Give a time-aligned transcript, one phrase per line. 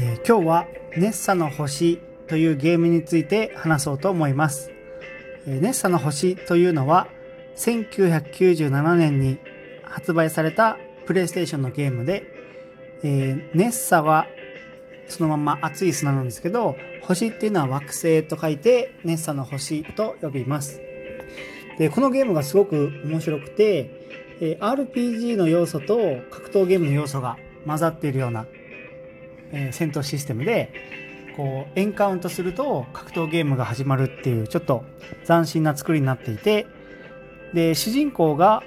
[0.00, 1.98] えー今日はネッサの星
[2.28, 4.70] というゲームについて話そうと思います。
[5.44, 7.08] えーネッサの星というのは
[7.56, 9.38] 1997年に
[9.82, 12.22] 発売されたプレイステーションのゲームで、
[13.02, 14.28] えーネッサは
[15.08, 20.80] そのまま熱い砂なんですけど、星っていうのは惑星と書いて、ネッサの星と呼びます。
[21.78, 23.90] で、このゲームがすごく面白くて、
[24.40, 25.98] え RPG の要素と
[26.30, 27.36] 格闘ゲームの要素が
[27.66, 28.46] 混ざっているような、
[29.52, 30.72] えー戦闘システムで、
[31.36, 34.84] こう、エンカウントすると格闘ゲームが始まるっていう、ちょっと
[35.26, 36.66] 斬新な作りになっていて、
[37.54, 38.62] で、主人公が、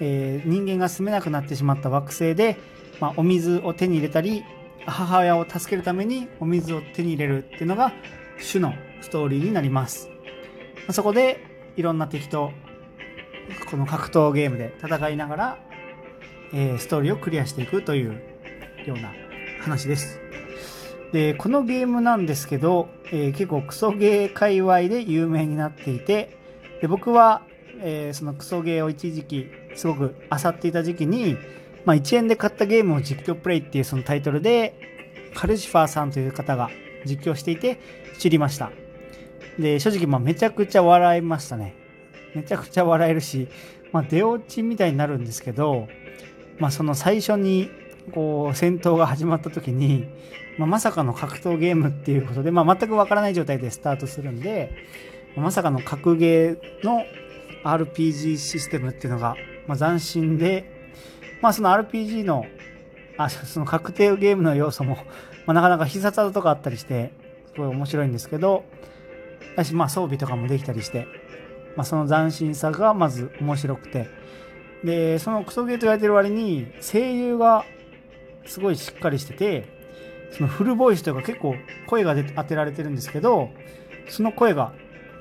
[0.00, 2.56] えー人間が住めなくなってしまった惑星で、
[3.00, 4.44] まあ、お水を手に入れたり、
[4.86, 7.92] 母親を助けるためにお水を手に入れるっていうのが
[8.38, 10.10] 主のストーリーになります。
[10.90, 11.40] そこで
[11.76, 12.52] いろんな敵と
[13.70, 15.58] この格闘ゲームで戦いながら、
[16.52, 18.22] えーストーリーをクリアしていくという
[18.86, 19.12] ような
[19.64, 20.20] 話です。
[21.12, 26.36] で、このゲームなんですけど、えー結構クソゲー界隈で有名になっていて、
[26.82, 27.42] で僕は、
[27.80, 31.36] えーそのクソゲーを一時期すごく漁っていた時期に、
[31.86, 34.74] まあ、1円で買ったゲームを実況プレイっていうそのタイトルで、
[35.34, 36.68] カルシファーさんという方が
[37.06, 37.80] 実況していて
[38.18, 38.70] 知りました。
[39.58, 41.74] で、正直まあめちゃくちゃ笑いましたね。
[42.34, 43.48] めちゃくちゃ笑えるし、
[43.92, 45.88] まあ出落ちみたいになるんですけど、
[46.58, 47.70] まあその最初に
[48.12, 50.06] こう戦闘が始まった時に、
[50.58, 54.72] まあ、まさかの格闘ゲームっていうことで、まあ全くわからない状態でスタートするんで、
[55.36, 57.04] まさかの格ゲーの
[57.64, 60.70] RPG システムっていうのが、まあ、斬新で、
[61.40, 62.46] まあその RPG の、
[63.16, 64.96] あ、その確定ゲームの要素も、
[65.46, 67.12] まあなかなか必殺技とかあったりして、
[67.52, 68.64] すごい面白いんですけど、
[69.56, 71.06] だしまあ装備とかもできたりして、
[71.76, 74.08] まあその斬新さがまず面白くて、
[74.84, 77.64] で、そのクソゲーと言われてる割に声優が
[78.46, 79.68] すごいしっかりしてて、
[80.32, 81.54] そのフルボイスというか結構
[81.86, 83.50] 声が当てられてるんですけど、
[84.08, 84.72] その声が、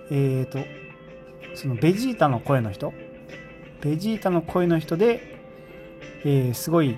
[0.10, 0.60] えーと、
[1.56, 2.94] そのベジータの声の人、
[3.82, 5.40] ベジータの声の人で、
[6.26, 6.98] えーすごい、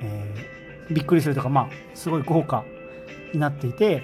[0.00, 0.54] えー
[0.90, 2.62] びっくりするとか、まあ、すごい豪華
[3.32, 4.02] になっていて、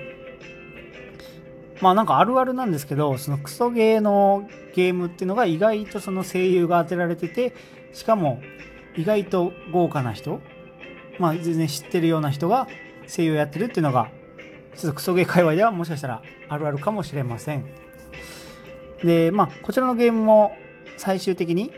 [1.83, 7.55] まあなんかあるあるなんですけど、そのクソゲーのゲームっていうのが意外とその声優が当てられてて、
[7.93, 8.41] しかも
[8.97, 10.41] 意外と豪華な人、
[11.21, 12.67] まあ全然知ってるような人が
[13.07, 14.11] 声優やってるっていうのが、
[14.77, 17.67] ちょっとクソゲー界隈ではもしかしたらあるあるかもしれません。
[19.05, 20.57] で、まあこちらのゲームも
[20.97, 21.73] 最終的に、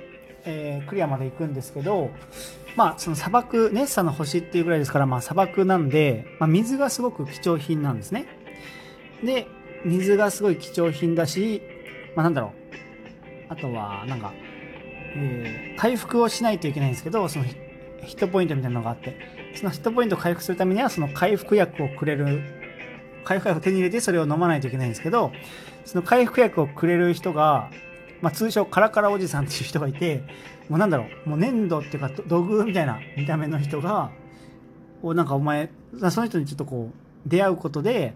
[0.45, 2.11] えークリアまで行くんですけど、
[2.77, 8.27] まあその砂漠、ネッサの星っていうぐらいですから、まあ砂漠なんで、まあ水がすごく貴重品なんですね。
[9.25, 9.47] で、
[9.85, 11.63] 水がすごい貴重品だし、
[12.15, 13.53] まあなんだろう。
[13.53, 14.33] あとは、なんか、
[15.17, 17.45] えー回復をしないといけないんですけど、その
[18.05, 19.17] ヒットポイントみたいなのがあって、
[19.55, 22.41] そのヒットポイントを回復するためには、その回復薬をくれる、
[23.25, 25.33] 回復薬を手に入れてそれを飲まないといけないんですけど、
[25.85, 27.71] その回復薬をくれる人が、
[28.21, 30.23] まあ通称カラカラおじさんっていう人がいて、
[30.69, 34.11] もうなんだろう、もう粘土っていうか土偶みたいな見た目の人が、
[35.03, 35.71] おなんかお前、
[36.11, 38.15] その人にちょっとこう、出会うことで、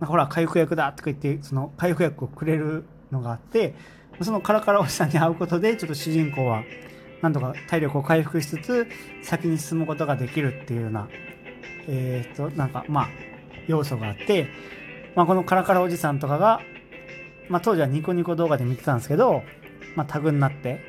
[0.00, 3.74] なんかほら、回復薬だとか言って、その回復薬をくれるのがあって、
[4.20, 6.64] そのカラカラおじさんに会うことで、ちょっと主人公は、
[7.22, 8.88] なんとか体力を回復しつつ、
[9.22, 11.08] 先に進むことができるっていうような、
[11.88, 13.08] えー、っと、なんか、まあ、
[13.68, 14.48] 要素があって、
[15.14, 16.60] まあ、このカラカラおじさんとかが、
[17.48, 19.42] まあ、当時はニコニコ動画で見てたんですけど、
[19.94, 20.80] まあ、タグになって、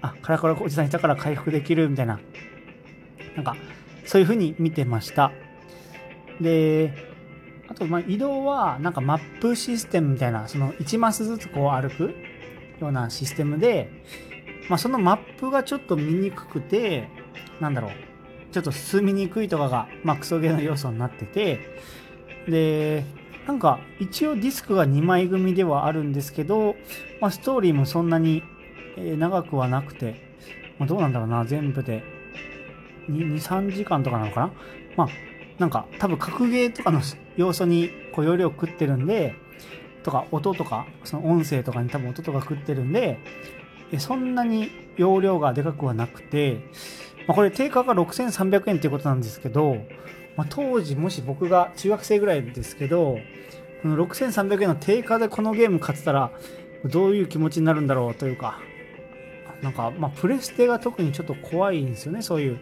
[0.00, 2.20] あ、カラカラおじさんいたから回復できるみたいな、
[3.34, 3.56] なんか、
[4.04, 5.32] そういう風に見てました。
[6.40, 6.92] で、
[7.68, 12.14] あと、まあ、移動は、なんかマップシステムみたいな、その1マスずつこう歩く
[12.80, 13.90] ようなシステムで、
[14.68, 17.08] まあ、そのマップがちょっと見にくくて、
[17.60, 17.90] なんだろう、
[18.52, 21.60] ちょっと進みにくいとかが、まあ、クソゲーの要素になってて、
[22.48, 23.04] で、
[23.46, 26.74] なんか、一応ディスクが2枚組ではあるんですけど、
[27.20, 28.42] まあ、ストーリーもそんなに、
[28.96, 30.20] 長くはなくて、
[30.78, 32.02] まあ、どうなんだろうな、全部で。
[33.08, 34.52] 2、3時間とかなのかな？
[34.96, 35.08] まあ、
[35.58, 37.00] なんか、多分格ゲーとかの
[37.36, 39.36] 要素に、こう、容量食ってるんで、
[40.02, 43.20] とか、音とか、その音声とかに多分音とか食ってるんで、
[43.98, 46.60] そんなに容量がでかくはなくて、
[47.26, 49.76] まあ、これ定価が6300円っていうことなんですけど、
[50.36, 53.18] まあ、当時もし僕が中学生ぐらいですけど、
[53.82, 56.30] この6300円の定価でこのゲーム買ってたら、
[56.84, 58.60] どういう気持ちになるんだろうというか、
[59.62, 62.58] なんか、まあ、プレステが特にちょっと怖いんですよね、そういう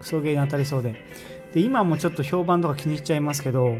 [0.00, 0.96] クソゲーに当たりそうで。
[1.54, 3.76] で、今もちょっと評判とか気にしちゃいますけど、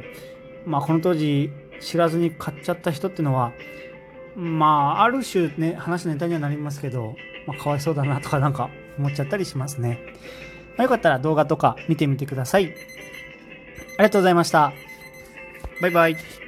[0.64, 1.50] まあ、この当時
[1.80, 3.52] 知らずに買っちゃった人っていうのは、
[4.36, 10.00] まあ、ある種ね、話のネタにはなりますけど、まあ、かわいそうだなとかなんか思っちゃったりしますね。
[10.76, 12.68] まあ、よかったら動画とか見てみてくださいあ。
[12.68, 14.72] りがとうございました。
[15.80, 16.41] バイバイ。